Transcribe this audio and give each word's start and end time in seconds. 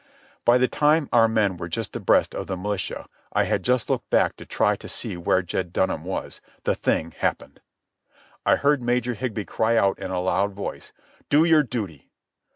By 0.45 0.57
the 0.57 0.67
time 0.67 1.07
our 1.13 1.27
men 1.27 1.57
were 1.57 1.67
just 1.69 1.95
abreast 1.95 2.33
of 2.33 2.47
the 2.47 2.57
militia—I 2.57 3.43
had 3.43 3.61
just 3.61 3.87
looked 3.87 4.09
back 4.09 4.35
to 4.37 4.47
try 4.47 4.75
to 4.77 4.89
see 4.89 5.15
where 5.15 5.43
Jed 5.43 5.71
Dunham 5.71 6.03
was—the 6.05 6.73
thing 6.73 7.11
happened. 7.11 7.61
I 8.43 8.55
heard 8.55 8.81
Major 8.81 9.13
Higbee 9.13 9.45
cry 9.45 9.77
out 9.77 9.99
in 9.99 10.09
a 10.09 10.19
loud 10.19 10.53
voice, 10.55 10.91
"Do 11.29 11.43
your 11.45 11.61
duty!" 11.61 12.09